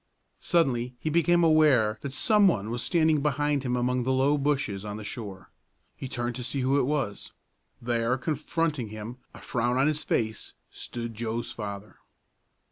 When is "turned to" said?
6.07-6.43